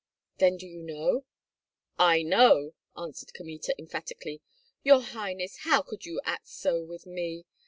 [0.39, 1.25] "Then do you know?"
[1.99, 4.41] "I know!" answered Kmita, emphatically.
[4.83, 7.45] "Your highness, how could you act so with me?